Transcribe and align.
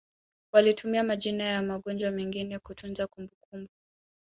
walitumia 0.53 1.03
majina 1.03 1.43
ya 1.43 1.61
magonjwa 1.61 2.11
mengine 2.11 2.59
kutunza 2.59 3.07
kumbukumbu 3.07 3.69